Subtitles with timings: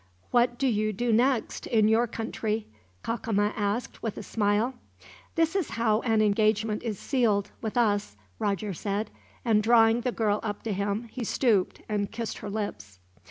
[0.31, 2.65] "What do you do next, in your country?"
[3.03, 4.73] Cacama asked, with a smile.
[5.35, 9.11] "This is how an engagement is sealed, with us," Roger said;
[9.45, 12.97] and drawing the girl up to him, he stooped and kissed her lips.